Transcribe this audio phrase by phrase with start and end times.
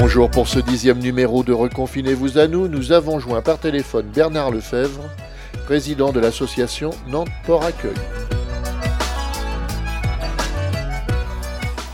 [0.00, 2.68] Bonjour pour ce dixième numéro de Reconfinez-vous à nous.
[2.68, 5.02] Nous avons joint par téléphone Bernard Lefebvre,
[5.66, 7.96] président de l'association Nantes Port Accueil.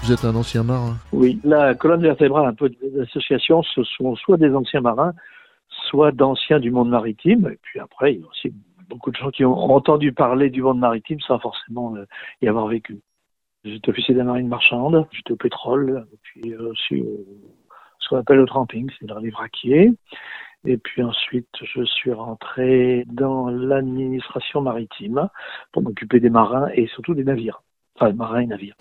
[0.03, 4.15] Vous êtes un ancien marin Oui, la colonne vertébrale un peu des associations, ce sont
[4.17, 5.15] soit des anciens marins,
[5.89, 7.49] soit d'anciens du monde maritime.
[7.51, 8.53] Et puis après, il y a aussi
[8.91, 12.05] beaucoup de gens qui ont entendu parler du monde maritime sans forcément euh,
[12.43, 13.01] y avoir vécu.
[13.65, 17.03] J'étais officier de la marine marchande, j'étais au pétrole, puis euh, aussi
[18.05, 19.93] ce qu'on appelle le tramping, c'est dans les vraquiers.
[20.67, 25.29] Et puis ensuite, je suis rentré dans l'administration maritime
[25.73, 27.63] pour m'occuper des marins et surtout des navires.
[27.97, 28.77] Enfin, marins et navires.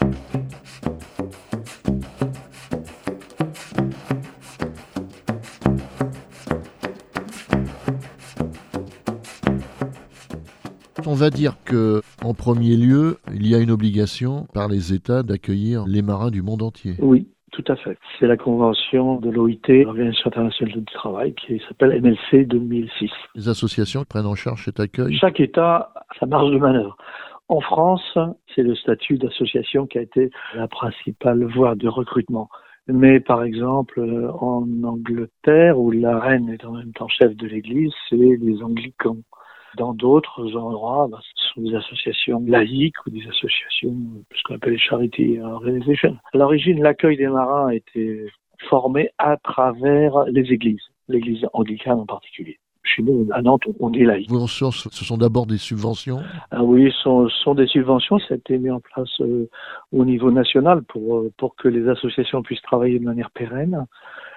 [11.05, 15.21] On va dire que, en premier lieu, il y a une obligation par les États
[15.21, 16.95] d'accueillir les marins du monde entier.
[16.99, 17.97] Oui, tout à fait.
[18.19, 23.11] C'est la convention de l'OIT, l'Organisation internationale du travail, qui s'appelle MLC 2006.
[23.35, 26.97] Les associations prennent en charge cet accueil Chaque État a sa marge de manœuvre.
[27.49, 28.17] En France,
[28.53, 32.49] c'est le statut d'association qui a été la principale voie de recrutement.
[32.87, 34.01] Mais par exemple,
[34.39, 39.17] en Angleterre, où la reine est en même temps chef de l'Église, c'est les anglicans.
[39.77, 43.95] Dans d'autres endroits, bah, ce sont des associations laïques ou des associations,
[44.35, 46.17] ce qu'on appelle les charity organizations.
[46.33, 48.27] À l'origine, l'accueil des marins a été
[48.69, 52.59] formé à travers les églises, l'église anglicane en particulier.
[52.85, 54.29] Chez nous, à Nantes, on est laïque.
[54.29, 56.19] Vos ressources, ce sont d'abord des subventions?
[56.51, 58.19] Ah Oui, ce sont, des subventions.
[58.19, 59.49] Ça a été mis en place euh,
[59.93, 63.85] au niveau national pour, euh, pour que les associations puissent travailler de manière pérenne.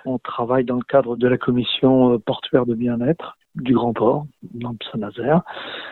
[0.04, 4.26] On travaille dans le cadre de la commission euh, portuaire de bien-être du Grand Port,
[4.54, 5.42] dans Saint-Nazaire,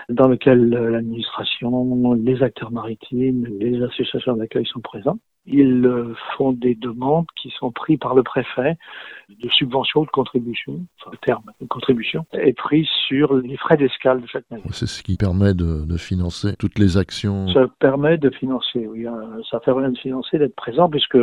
[0.08, 5.18] dans lequel l'administration, les acteurs maritimes, les associations d'accueil sont présents.
[5.46, 8.76] Ils euh, font des demandes qui sont prises par le préfet
[9.28, 14.22] de subventions, de contributions, enfin le terme de contribution, est pris sur les frais d'escale
[14.22, 14.66] de chaque navire.
[14.70, 17.48] C'est ce qui permet de, de, financer toutes les actions.
[17.52, 19.06] Ça permet de financer, oui.
[19.06, 19.20] Hein.
[19.50, 21.18] Ça permet de financer, d'être présent, puisque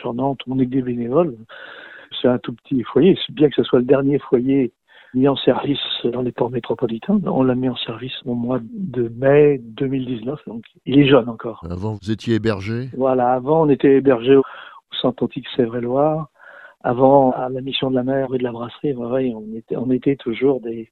[0.00, 1.36] sur Nantes, on est des bénévoles.
[2.20, 4.72] C'est un tout petit foyer, bien que ce soit le dernier foyer
[5.14, 7.20] mis en service dans les ports métropolitains.
[7.26, 11.64] On l'a mis en service au mois de mai 2019, donc il est jeune encore.
[11.70, 12.88] Avant, vous étiez hébergé?
[12.96, 14.42] Voilà, avant, on était hébergé au
[15.00, 16.28] centre antique Sèvres-et-Loire.
[16.84, 20.16] Avant, à la mission de la mer et de la brasserie, on, était, on était
[20.16, 20.90] toujours des,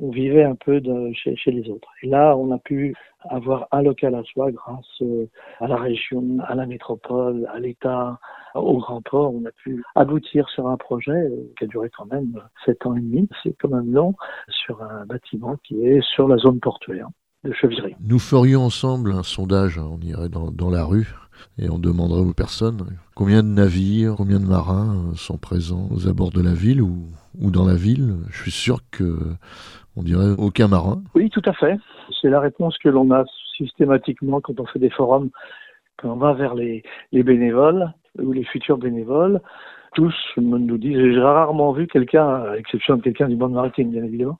[0.00, 0.80] on vivait un peu
[1.14, 1.88] chez, les autres.
[2.02, 2.94] Et là, on a pu
[3.28, 5.26] avoir un local à soi grâce euh,
[5.60, 8.18] à la région, à la métropole, à l'État,
[8.54, 9.34] au Grand Port.
[9.34, 12.96] On a pu aboutir sur un projet euh, qui a duré quand même sept ans
[12.96, 13.28] et demi.
[13.42, 14.14] C'est quand même long
[14.48, 17.08] sur un bâtiment qui est sur la zone portuaire
[17.44, 17.96] de Cheviré.
[18.00, 21.12] Nous ferions ensemble un sondage, on irait dans, la rue
[21.58, 26.30] et on demanderait aux personnes combien de navires, combien de marins sont présents aux abords
[26.30, 28.16] de la ville ou dans la ville.
[28.30, 29.18] Je suis sûr que
[29.96, 31.02] on dirait aucun marin.
[31.14, 31.78] Oui, tout à fait.
[32.20, 33.24] C'est la réponse que l'on a
[33.56, 35.30] systématiquement quand on fait des forums,
[35.98, 36.82] quand on va vers les,
[37.12, 39.40] les bénévoles ou les futurs bénévoles.
[39.94, 44.02] Tous nous disent, j'ai rarement vu quelqu'un, à l'exception de quelqu'un du monde maritime, bien
[44.02, 44.38] évidemment,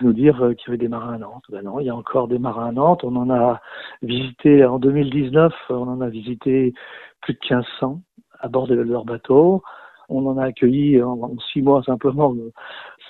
[0.00, 1.44] nous dire euh, qu'il y avait des marins à Nantes.
[1.50, 3.02] Ben non, il y a encore des marins à Nantes.
[3.02, 3.60] On en a
[4.02, 6.72] visité, en 2019, on en a visité
[7.20, 8.00] plus de 1500
[8.38, 9.62] à bord de leur bateau.
[10.08, 12.34] On en a accueilli en six mois simplement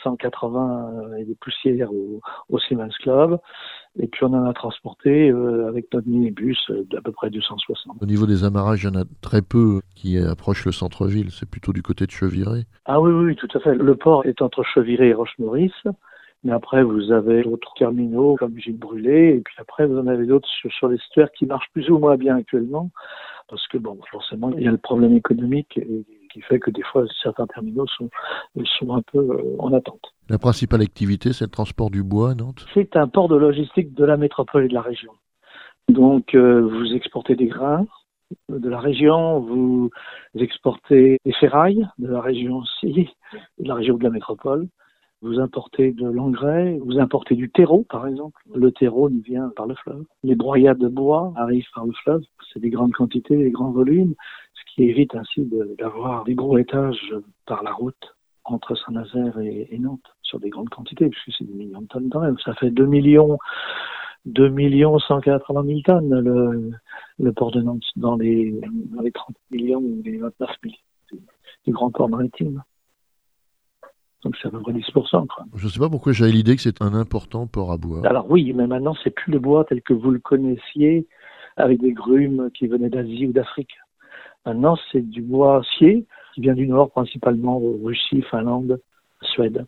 [0.03, 3.39] 180 euh, et des poussières au, au Siemens Club.
[3.99, 7.99] Et puis on en a transporté euh, avec notre minibus euh, d'à peu près 260.
[8.01, 11.31] Au niveau des amarrages, il y en a très peu qui approchent le centre-ville.
[11.31, 12.65] C'est plutôt du côté de Cheviré.
[12.87, 13.75] Ah oui, oui, tout à fait.
[13.75, 15.85] Le port est entre Cheviré et Roche-Maurice.
[16.45, 20.27] Mais après, vous avez d'autres terminaux comme Gilles Brûlé, et puis après, vous en avez
[20.27, 22.91] d'autres sur, sur l'estuaire qui marchent plus ou moins bien actuellement,
[23.49, 26.83] parce que, bon, forcément, il y a le problème économique et, qui fait que des
[26.83, 28.09] fois, certains terminaux sont,
[28.79, 30.15] sont un peu euh, en attente.
[30.31, 32.65] La principale activité, c'est le transport du bois à Nantes?
[32.73, 35.13] C'est un port de logistique de la métropole et de la région.
[35.89, 37.87] Donc, euh, vous exportez des grains
[38.49, 39.91] de la région, vous
[40.37, 43.11] exportez des ferrailles de la région aussi,
[43.59, 44.69] de la région de la métropole
[45.23, 48.43] vous importez de l'engrais, vous importez du terreau, par exemple.
[48.55, 50.05] Le terreau nous vient par le fleuve.
[50.25, 52.23] Les broyades de bois arrivent par le fleuve.
[52.53, 54.15] C'est des grandes quantités, des grands volumes,
[54.55, 55.49] ce qui évite ainsi
[55.79, 57.15] d'avoir des gros étages
[57.47, 61.83] par la route entre Saint-Nazaire et, Nantes sur des grandes quantités, puisque c'est des millions
[61.83, 62.37] de tonnes quand même.
[62.45, 63.39] Ça fait 2 millions,
[64.27, 66.73] 2 millions 180 000 tonnes
[67.19, 68.61] le, port de Nantes dans les,
[68.93, 71.23] dans les 30 millions ou les 29 millions
[71.65, 72.63] du grand port maritime.
[74.23, 75.27] Donc c'est à peu près 10%.
[75.27, 75.45] Quoi.
[75.55, 78.03] Je ne sais pas pourquoi j'avais l'idée que c'est un important port à bois.
[78.05, 81.07] Alors oui, mais maintenant c'est plus le bois tel que vous le connaissiez
[81.57, 83.77] avec des grumes qui venaient d'Asie ou d'Afrique.
[84.47, 88.81] Maintenant c'est du bois acier qui vient du nord, principalement Russie, Finlande,
[89.23, 89.67] Suède.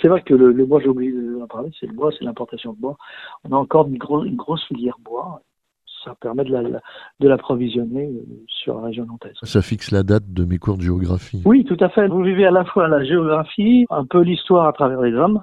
[0.00, 2.78] C'est vrai que le, bois, j'ai oublié de parler, c'est le bois, c'est l'importation de
[2.78, 2.96] bois.
[3.44, 5.42] On a encore une, une grosse filière bois
[6.04, 9.36] ça permet de l'approvisionner euh, sur la région nantaise.
[9.42, 11.42] Ça fixe la date de mes cours de géographie.
[11.44, 12.08] Oui, tout à fait.
[12.08, 15.42] Vous vivez à la fois la géographie, un peu l'histoire à travers les hommes,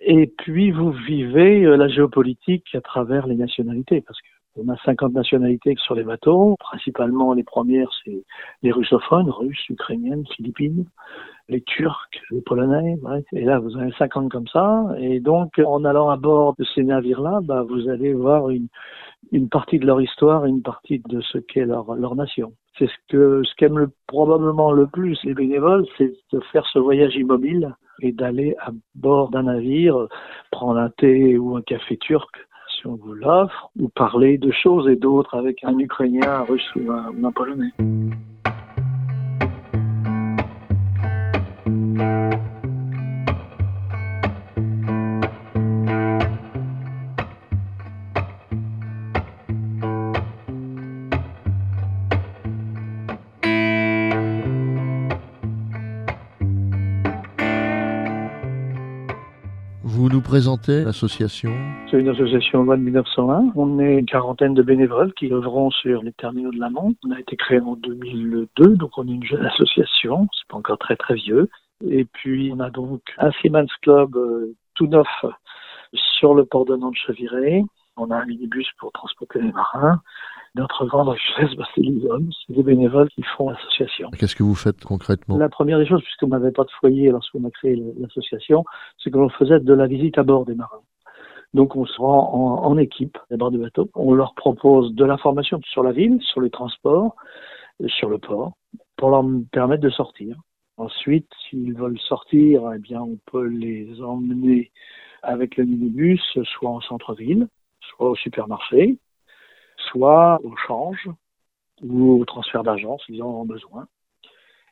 [0.00, 4.18] et puis vous vivez euh, la géopolitique à travers les nationalités, parce
[4.54, 6.56] qu'on a 50 nationalités sur les bateaux.
[6.58, 8.24] Principalement, les premières, c'est
[8.62, 10.86] les russophones, russes, ukrainiennes, philippines,
[11.52, 12.96] les turcs, les polonais.
[13.32, 14.84] Et là, vous avez 50 comme ça.
[14.98, 18.68] Et donc, en allant à bord de ces navires-là, bah, vous allez voir une,
[19.48, 22.52] partie de leur histoire, une partie de ce qu'est leur, leur nation.
[22.78, 27.14] C'est ce que ce qu'aiment probablement le plus les bénévoles, c'est de faire ce voyage
[27.14, 30.08] immobile et d'aller à bord d'un navire,
[30.50, 32.30] prendre un thé ou un café turc
[32.74, 36.68] si on vous l'offre, ou parler de choses et d'autres avec un Ukrainien, un Russe
[36.74, 37.70] ou un Polonais.
[60.84, 61.52] L'association
[61.90, 63.52] C'est une association loi de 1901.
[63.54, 66.94] On est une quarantaine de bénévoles qui œuvront sur les terminaux de l'amont.
[67.04, 70.26] On a été créé en 2002, donc on est une jeune association.
[70.32, 71.50] C'est pas encore très très vieux.
[71.86, 75.08] Et puis on a donc un Siemens Club euh, tout neuf
[75.94, 77.62] sur le port de Nantes-Cheviré.
[77.96, 80.00] On a un minibus pour transporter les marins.
[80.54, 84.10] Notre grande richesse, bah, c'est les hommes, c'est les bénévoles qui font l'association.
[84.10, 85.38] Qu'est-ce que vous faites concrètement?
[85.38, 88.64] La première des choses, puisqu'on n'avait pas de foyer lorsqu'on a créé l'association,
[89.02, 90.82] c'est que l'on faisait de la visite à bord des marins.
[91.54, 93.88] Donc on se rend en, équipe à bord du bateau.
[93.94, 97.16] On leur propose de l'information sur la ville, sur les transports,
[97.86, 98.52] sur le port,
[98.96, 100.36] pour leur permettre de sortir.
[100.76, 104.70] Ensuite, s'ils veulent sortir, eh bien, on peut les emmener
[105.22, 107.48] avec le minibus, soit en centre-ville,
[107.80, 108.98] soit au supermarché,
[109.92, 111.08] soit au change
[111.82, 113.86] ou au transfert d'argent s'ils en ont besoin.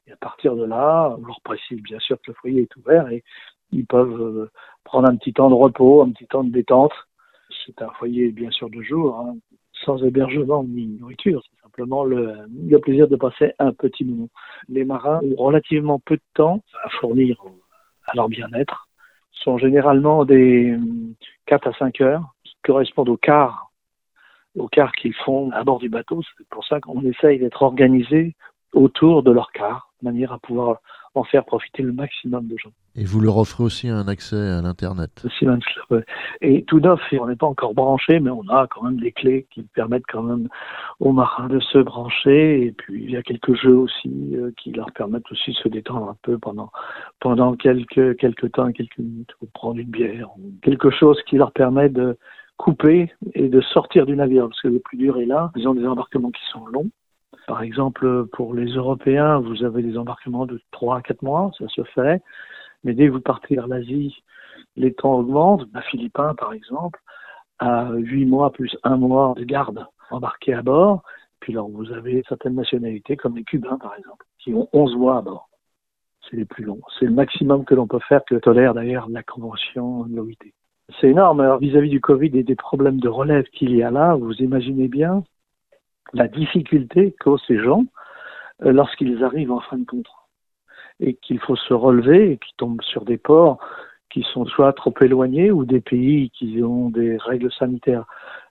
[0.06, 3.08] Et à partir de là, on leur précise bien sûr que le foyer est ouvert
[3.08, 3.22] et
[3.70, 4.50] ils peuvent euh,
[4.82, 6.92] prendre un petit temps de repos, un petit temps de détente.
[7.66, 9.36] C'est un foyer bien sûr de jour, hein,
[9.84, 11.42] sans hébergement ni nourriture.
[11.44, 12.46] C'est simplement le,
[12.80, 14.28] plaisir de passer un petit moment.
[14.68, 17.42] Les marins ont relativement peu de temps à fournir
[18.06, 18.88] à leur bien-être.
[19.30, 20.76] sont généralement des
[21.46, 23.69] 4 à 5 heures qui correspondent au quart
[24.56, 26.20] au quart qu'ils font à bord du bateau.
[26.36, 28.34] C'est pour ça qu'on essaye d'être organisé
[28.72, 30.78] autour de leur quart, de manière à pouvoir
[31.14, 32.70] en faire profiter le maximum de gens.
[32.94, 35.10] Et vous leur offrez aussi un accès à l'Internet
[36.40, 39.46] Et tout neuf, on n'est pas encore branché, mais on a quand même des clés
[39.50, 40.48] qui permettent quand même
[41.00, 42.66] aux marins de se brancher.
[42.66, 45.68] Et puis il y a quelques jeux aussi euh, qui leur permettent aussi de se
[45.68, 46.70] détendre un peu pendant,
[47.18, 51.52] pendant quelques, quelques temps, quelques minutes, ou prendre une bière, ou quelque chose qui leur
[51.52, 52.16] permet de,
[52.60, 55.50] couper et de sortir du navire, parce que le plus dur est là.
[55.56, 56.90] Ils ont des embarquements qui sont longs.
[57.46, 61.66] Par exemple, pour les Européens, vous avez des embarquements de 3 à 4 mois, ça
[61.68, 62.22] se fait.
[62.84, 64.22] Mais dès que vous partez vers l'Asie,
[64.76, 65.66] les temps augmentent.
[65.72, 67.00] Un Philippin, par exemple,
[67.60, 71.02] a 8 mois plus 1 mois de garde embarqué à bord.
[71.40, 75.16] Puis alors, vous avez certaines nationalités, comme les Cubains, par exemple, qui ont 11 mois
[75.16, 75.48] à bord.
[76.28, 76.82] C'est les plus longs.
[76.98, 80.52] C'est le maximum que l'on peut faire, que tolère d'ailleurs la convention de l'OIT.
[80.98, 81.40] C'est énorme.
[81.40, 84.88] Alors vis-à-vis du Covid et des problèmes de relève qu'il y a là, vous imaginez
[84.88, 85.22] bien
[86.12, 87.84] la difficulté qu'ont ces gens
[88.62, 90.26] euh, lorsqu'ils arrivent en fin de contrat
[90.98, 93.58] et qu'il faut se relever et qu'ils tombent sur des ports
[94.10, 98.04] qui sont soit trop éloignés ou des pays qui ont des règles sanitaires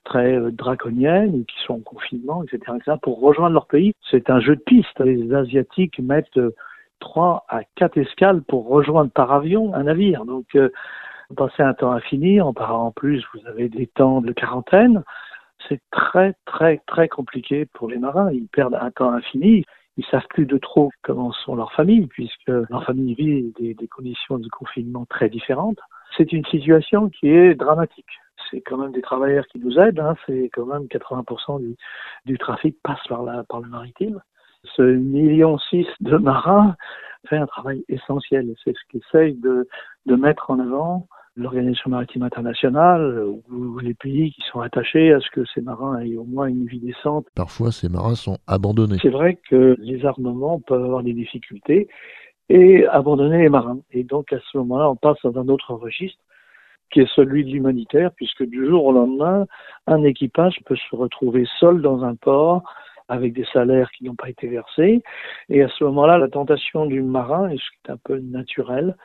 [0.05, 3.93] très euh, draconiennes ou qui sont en confinement, etc., pour rejoindre leur pays.
[4.09, 4.99] C'est un jeu de piste.
[4.99, 6.55] Les Asiatiques mettent euh,
[6.99, 10.25] trois à quatre escales pour rejoindre par avion un navire.
[10.25, 10.57] Donc
[11.29, 12.53] vous passez un temps infini, en,
[12.91, 15.03] plus vous avez des temps de quarantaine.
[15.67, 18.31] C'est très très très compliqué pour les marins.
[18.31, 19.63] Ils perdent un temps infini.
[19.97, 24.39] Ils savent plus de trop comment sont leurs familles, puisque leur famille vit des, conditions
[24.39, 25.77] de confinement très différentes.
[26.17, 28.07] C'est une situation qui est dramatique.
[28.49, 29.99] C'est quand même des travailleurs qui nous aident.
[29.99, 30.15] Hein.
[30.25, 31.75] C'est quand même 80%
[32.25, 34.21] du, trafic passe par le maritime.
[34.63, 36.75] Ce million six de marins
[37.27, 38.55] fait un travail essentiel.
[38.63, 39.67] C'est ce qu'essaye de,
[40.05, 41.07] de mettre en avant
[41.39, 46.17] l'Organisation maritime internationale ou les pays qui sont attachés à ce que ces marins aient
[46.17, 47.27] au moins une vie décente.
[47.35, 48.97] Parfois, ces marins sont abandonnés.
[49.01, 51.87] C'est vrai que les armements peuvent avoir des difficultés
[52.49, 53.79] et abandonner les marins.
[53.91, 56.21] Et donc, à ce moment-là, on passe dans un autre registre
[56.91, 59.45] qui est celui de l'humanitaire, puisque du jour au lendemain,
[59.85, 62.63] un équipage peut se retrouver seul dans un port
[63.07, 65.03] avec des salaires qui n'ont pas été versés.
[65.49, 68.95] Et à ce moment-là, la tentation du marin, et ce qui est un peu naturel,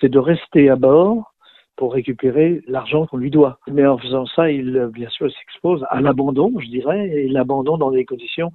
[0.00, 1.34] c'est de rester à bord
[1.78, 3.60] pour récupérer l'argent qu'on lui doit.
[3.68, 7.92] Mais en faisant ça, il, bien sûr, s'expose à l'abandon, je dirais, et l'abandon dans
[7.92, 8.50] des conditions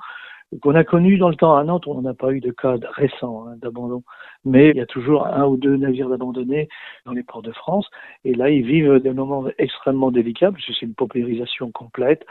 [0.62, 1.56] qu'on a connues dans le temps.
[1.56, 4.04] À Nantes, on n'a pas eu de cas récent hein, d'abandon,
[4.44, 6.68] mais il y a toujours un ou deux navires abandonnés
[7.06, 7.90] dans les ports de France.
[8.26, 12.26] Et là, ils vivent des moments extrêmement délicats, parce que c'est une paupérisation complète,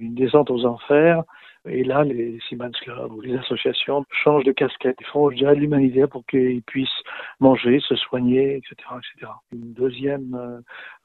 [0.00, 1.22] une descente aux enfers,
[1.68, 4.96] et là, les Seaman's Club ou les associations changent de casquette.
[5.00, 6.88] Ils font, je dirais, de l'humanitaire pour qu'ils puissent
[7.38, 9.32] manger, se soigner, etc., etc.
[9.52, 10.58] Une deuxième euh,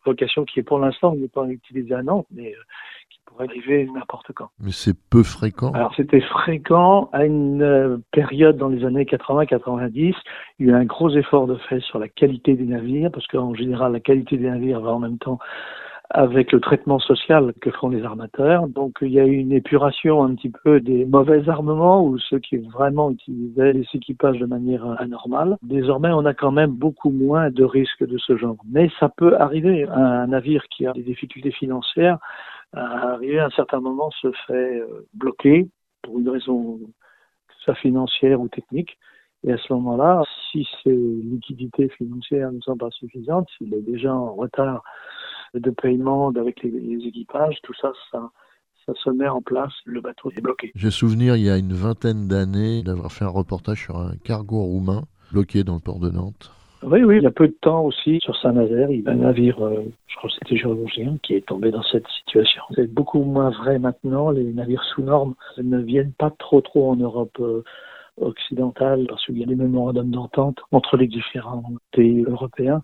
[0.04, 2.62] vocation qui est pour l'instant n'est pas utilisée à Nantes, mais euh,
[3.12, 4.50] qui pourrait arriver n'importe quand.
[4.60, 5.72] Mais c'est peu fréquent.
[5.74, 10.16] Alors c'était fréquent à une euh, période dans les années 80-90.
[10.58, 13.28] Il y a eu un gros effort de fait sur la qualité des navires, parce
[13.28, 15.38] qu'en général, la qualité des navires va en même temps
[16.10, 18.68] avec le traitement social que font les armateurs.
[18.68, 22.40] Donc il y a eu une épuration un petit peu des mauvais armements ou ceux
[22.40, 25.58] qui vraiment utilisaient les équipages de manière anormale.
[25.64, 28.58] Désormais, on a quand même beaucoup moins de risques de ce genre.
[28.70, 29.86] Mais ça peut arriver.
[29.90, 32.20] Un navire qui a des difficultés financières,
[32.74, 35.68] arriver à un certain moment, se fait euh, bloquer
[36.04, 36.78] pour une raison
[37.48, 38.98] que ce soit financière ou technique.
[39.44, 44.14] Et à ce moment-là, si ces liquidités financières ne sont pas suffisantes, s'il est déjà
[44.14, 44.84] en retard
[45.54, 48.30] de paiement avec les, équipages, tout ça, ça,
[48.86, 50.72] ça se met en place, le bateau est bloqué.
[50.76, 54.62] J'ai souvenir, il y a une vingtaine d'années, d'avoir fait un reportage sur un cargo
[54.62, 56.52] roumain bloqué dans le port de Nantes.
[56.84, 59.16] Oui, oui, il y a peu de temps aussi, sur Saint-Nazaire, il y a un
[59.16, 62.62] navire, euh, je crois que c'était géorgien, qui est tombé dans cette situation.
[62.76, 66.96] C'est beaucoup moins vrai maintenant, les navires sous normes ne viennent pas trop trop en
[66.96, 67.36] Europe.
[67.40, 67.64] Euh,
[68.20, 72.82] occidentale, parce qu'il y a des mémorandums d'entente entre les différents pays européens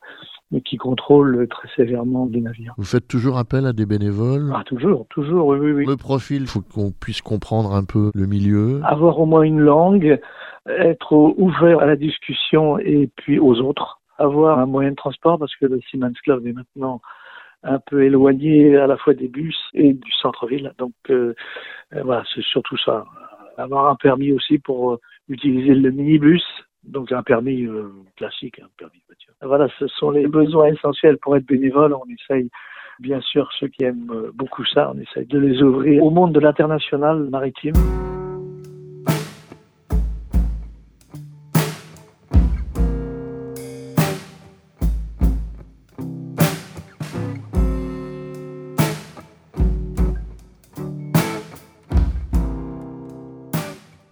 [0.54, 2.76] mais qui contrôle très sévèrement les navires.
[2.78, 4.54] Vous faites toujours appel à des bénévoles?
[4.56, 5.86] Ah, toujours, toujours, oui, oui.
[5.86, 8.80] Le profil, il faut qu'on puisse comprendre un peu le milieu.
[8.84, 10.20] Avoir au moins une langue,
[10.68, 14.00] être ouvert à la discussion et puis aux autres.
[14.20, 17.02] Avoir un moyen de transport, parce que le Siemens Club est maintenant
[17.64, 20.72] un peu éloigné à la fois des bus et du centre-ville.
[20.78, 21.34] Donc euh,
[22.04, 23.06] voilà, c'est surtout ça.
[23.58, 26.44] Avoir un permis aussi pour utiliser le minibus
[26.84, 29.34] donc un permis euh, classique, un permis de voiture.
[29.42, 31.94] Voilà, ce sont les besoins essentiels pour être bénévole.
[31.94, 32.50] On essaye,
[33.00, 36.34] bien sûr, ceux qui aiment euh, beaucoup ça, on essaye de les ouvrir au monde
[36.34, 37.74] de l'international maritime.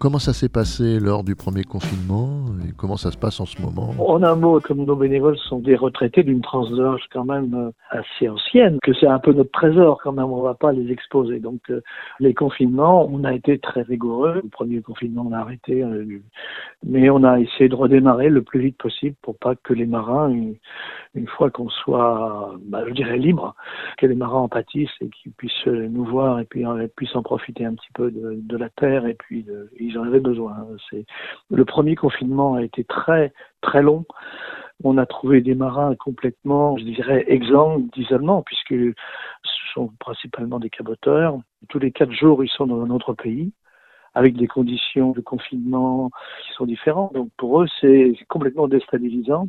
[0.01, 3.61] Comment ça s'est passé lors du premier confinement et comment ça se passe en ce
[3.61, 3.93] moment?
[3.99, 7.71] En un mot, comme nos bénévoles sont des retraités d'une tranche d'âge quand même euh,
[7.91, 10.91] assez ancienne, que c'est un peu notre trésor quand même, on ne va pas les
[10.91, 11.39] exposer.
[11.39, 11.81] Donc euh,
[12.19, 14.41] les confinements, on a été très rigoureux.
[14.43, 16.03] Le premier confinement, on a arrêté, euh,
[16.83, 20.31] mais on a essayé de redémarrer le plus vite possible pour pas que les marins,
[20.31, 23.53] une, fois qu'on soit, bah, je dirais, libre,
[23.99, 26.65] que les marins en pâtissent et qu'ils puissent nous voir et puis
[26.95, 30.19] puissent en profiter un petit peu de, la terre et puis de, ils en avaient
[30.19, 30.67] besoin.
[30.89, 31.05] C'est
[31.49, 34.05] le premier confinement a été très très long.
[34.83, 40.69] On a trouvé des marins complètement, je dirais, exempts d'isolement, puisque ce sont principalement des
[40.69, 41.37] caboteurs.
[41.69, 43.51] Tous les quatre jours, ils sont dans un autre pays,
[44.15, 46.09] avec des conditions de confinement
[46.43, 47.13] qui sont différentes.
[47.13, 49.47] Donc pour eux, c'est complètement déstabilisant.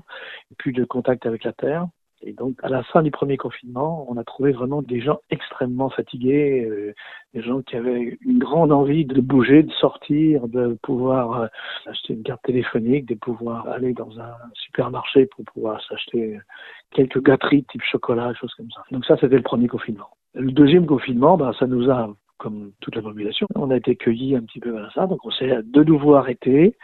[0.58, 1.86] Plus de contact avec la terre.
[2.24, 5.90] Et donc, à la fin du premier confinement, on a trouvé vraiment des gens extrêmement
[5.90, 6.94] fatigués, euh,
[7.34, 11.46] des gens qui avaient une grande envie de bouger, de sortir, de pouvoir euh,
[11.86, 16.38] acheter une carte téléphonique, de pouvoir aller dans un supermarché pour pouvoir s'acheter
[16.92, 18.82] quelques gâteries type chocolat, choses comme ça.
[18.90, 20.08] Donc ça, c'était le premier confinement.
[20.34, 24.36] Le deuxième confinement, ben, ça nous a, comme toute la population, on a été cueillis
[24.36, 25.06] un petit peu à ça.
[25.06, 26.76] Donc on s'est de nouveau arrêté.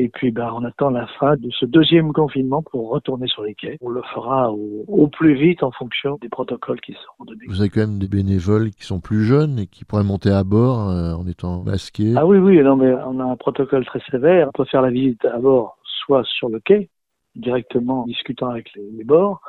[0.00, 3.56] Et puis, ben, on attend la fin de ce deuxième confinement pour retourner sur les
[3.56, 3.78] quais.
[3.80, 7.46] On le fera au, plus vite en fonction des protocoles qui seront donnés.
[7.48, 10.44] Vous avez quand même des bénévoles qui sont plus jeunes et qui pourraient monter à
[10.44, 12.14] bord euh, en étant masqués.
[12.16, 14.48] Ah oui, oui, non, mais on a un protocole très sévère.
[14.48, 16.90] On peut faire la visite à bord, soit sur le quai,
[17.34, 19.40] directement en discutant avec les, bords,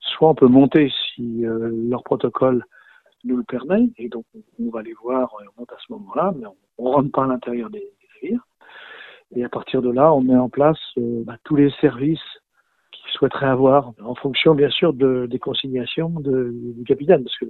[0.00, 2.64] soit on peut monter si euh, leur protocole
[3.24, 3.90] nous le permet.
[3.98, 4.24] Et donc,
[4.58, 6.46] on va les voir, on monte à ce moment-là, mais
[6.78, 8.46] on ne rentre pas à l'intérieur des, des navires.
[9.34, 12.18] Et à partir de là, on met en place euh, bah, tous les services
[12.92, 17.46] qu'ils souhaiteraient avoir, en fonction bien sûr de, des consignations de, du capitaine, parce que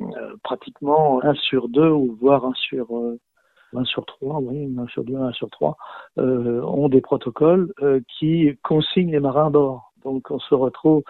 [0.00, 3.18] euh, pratiquement un sur deux, ou voire un sur euh,
[3.74, 5.76] un sur trois, oui, un sur deux, un sur trois,
[6.18, 7.70] euh, ont des protocoles
[8.18, 9.92] qui consignent les marins à bord.
[10.04, 11.02] Donc on se retrouve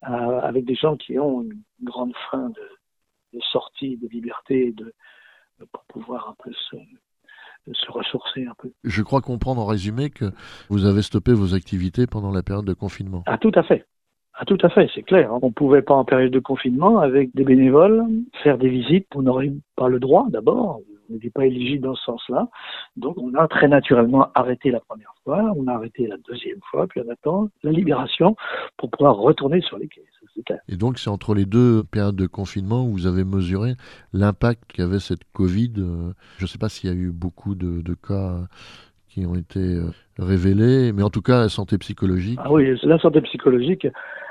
[0.00, 4.94] avec des gens qui ont une grande faim de, de sortie, de liberté, de,
[5.72, 6.76] pour pouvoir un peu se,
[7.72, 8.70] se ressourcer un peu.
[8.84, 10.26] Je crois comprendre en résumé que
[10.68, 13.22] vous avez stoppé vos activités pendant la période de confinement.
[13.26, 13.86] Ah, tout à fait.
[14.34, 15.32] Ah, tout à fait, c'est clair.
[15.32, 15.40] Hein.
[15.42, 18.04] On ne pouvait pas en période de confinement, avec des bénévoles,
[18.42, 19.08] faire des visites.
[19.16, 20.80] On n'aurait pas le droit, d'abord.
[21.10, 22.48] On n'était pas éligible dans ce sens-là.
[22.96, 26.86] Donc, on a très naturellement arrêté la première fois, on a arrêté la deuxième fois,
[26.86, 28.36] puis on attend la libération
[28.76, 29.88] pour pouvoir retourner sur les
[30.68, 33.74] Et donc, c'est entre les deux périodes de confinement où vous avez mesuré
[34.12, 35.72] l'impact qu'avait cette Covid.
[35.78, 38.38] Euh, je ne sais pas s'il y a eu beaucoup de, cas
[39.08, 42.38] qui ont été euh, révélés, mais en tout cas, la santé psychologique.
[42.42, 43.88] Ah oui, la santé psychologique,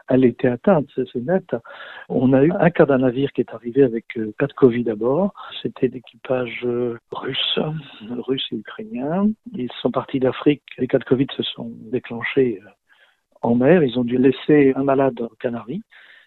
[0.07, 1.55] elle était atteinte, c'est net.
[2.07, 4.89] On a eu un cas d'un navire qui est arrivé avec euh, cas de Covid
[4.89, 5.33] à bord.
[5.61, 6.65] C'était l'équipage
[7.11, 7.59] russe,
[8.27, 9.27] russe et ukrainien.
[9.53, 10.63] Ils sont partis d'Afrique.
[10.77, 12.61] Les cas de Covid se sont déclenchés
[13.41, 13.83] en mer.
[13.83, 15.83] Ils ont dû laisser un malade aux Canaries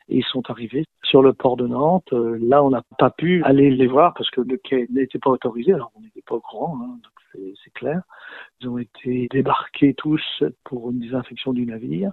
[0.08, 2.12] et ils sont arrivés sur le port de Nantes.
[2.12, 5.30] Euh, là, on n'a pas pu aller les voir parce que le quai n'était pas
[5.30, 5.72] autorisé.
[5.72, 6.98] Alors, on n'était pas au courant, hein,
[7.64, 8.02] c'est clair.
[8.60, 12.12] Ils ont été débarqués tous pour une désinfection du navire.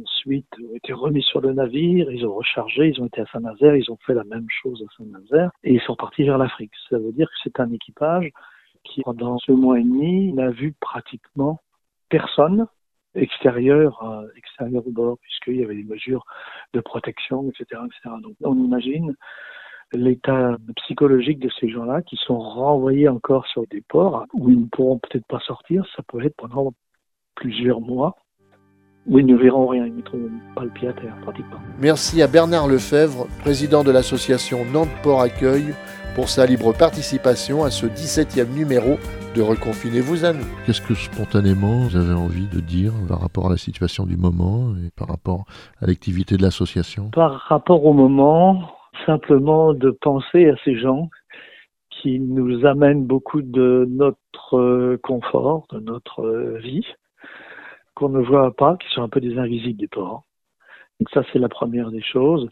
[0.00, 3.74] Ensuite, ont été remis sur le navire, ils ont rechargé, ils ont été à Saint-Nazaire,
[3.74, 6.72] ils ont fait la même chose à Saint-Nazaire et ils sont partis vers l'Afrique.
[6.88, 8.30] Ça veut dire que c'est un équipage
[8.84, 11.60] qui, pendant ce mois et demi, n'a vu pratiquement
[12.08, 12.66] personne
[13.14, 16.24] extérieur, euh, au bord, puisqu'il y avait des mesures
[16.74, 17.80] de protection, etc.
[17.86, 18.14] etc.
[18.22, 19.14] Donc on imagine
[19.92, 24.66] l'état psychologique de ces gens-là qui sont renvoyés encore sur des ports où ils ne
[24.66, 26.72] pourront peut-être pas sortir, ça peut être pendant
[27.34, 28.16] plusieurs mois,
[29.06, 31.58] où ils ne verront rien, ils ne mettront pas le pied à terre pratiquement.
[31.80, 35.74] Merci à Bernard Lefebvre, président de l'association Nantes Port Accueil,
[36.14, 38.98] pour sa libre participation à ce 17e numéro
[39.34, 40.44] de Reconfinez-vous à nous.
[40.66, 44.74] Qu'est-ce que spontanément vous avez envie de dire par rapport à la situation du moment
[44.76, 45.44] et par rapport
[45.80, 47.10] à l'activité de l'association?
[47.10, 48.72] Par rapport au moment,
[49.06, 51.10] simplement de penser à ces gens
[51.90, 56.86] qui nous amènent beaucoup de notre confort, de notre vie,
[57.94, 60.24] qu'on ne voit pas, qui sont un peu des invisibles du port.
[60.98, 62.48] Donc ça, c'est la première des choses.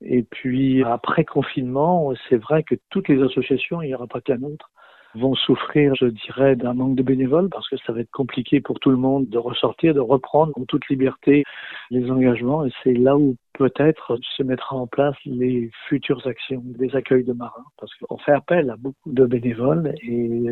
[0.00, 4.32] Et puis, après confinement, c'est vrai que toutes les associations, il n'y aura pas que
[4.32, 4.70] la nôtre,
[5.16, 8.78] vont souffrir, je dirais, d'un manque de bénévoles parce que ça va être compliqué pour
[8.80, 11.44] tout le monde de ressortir, de reprendre en toute liberté
[11.90, 12.64] les engagements.
[12.64, 17.32] Et c'est là où peut-être se mettra en place les futures actions des accueils de
[17.32, 20.46] marins parce qu'on fait appel à beaucoup de bénévoles et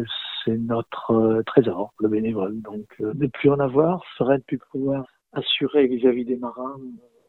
[0.45, 2.61] c'est notre euh, trésor, le bénévole.
[2.63, 6.77] Donc, euh, de plus en avoir serait de plus pouvoir assurer vis-à-vis des marins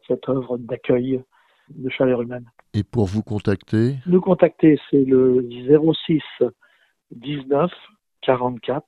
[0.06, 1.20] cette œuvre d'accueil
[1.70, 2.46] de chaleur humaine.
[2.74, 3.96] Et pour vous contacter?
[4.06, 5.48] Nous contacter, c'est le
[6.06, 6.22] 06
[7.12, 7.70] 19
[8.22, 8.84] 44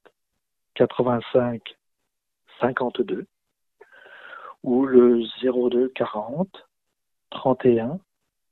[0.74, 1.62] 85
[2.60, 3.26] 52
[4.62, 6.48] ou le 02 40
[7.30, 7.98] 31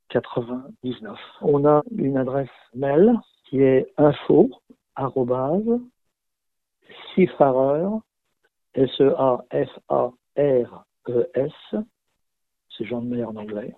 [0.09, 1.19] 99.
[1.43, 4.51] On a une adresse mail qui est info
[7.15, 8.03] seafarer
[8.75, 11.75] s e a f a r e s
[12.77, 13.75] c'est Jean de Mer en anglais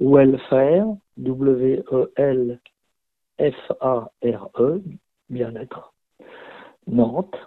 [0.00, 0.96] welfare,
[3.42, 4.82] W-E-L-F-A-R-E,
[5.28, 5.92] bien-être,
[6.86, 7.42] Nantes.org.